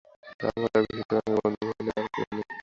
[0.39, 2.43] তাহার মতো এমন হিতাকাঙ্ক্ষী বন্ধু মহিনের আর কেহ নাই।